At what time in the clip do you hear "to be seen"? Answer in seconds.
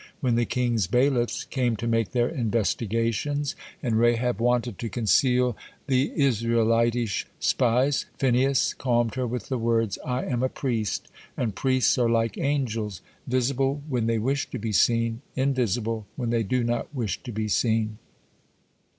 14.49-15.21, 17.21-17.99